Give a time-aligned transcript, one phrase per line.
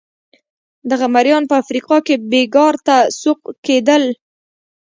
[0.91, 4.03] دغه مریان په افریقا کې بېګار ته سوق کېدل.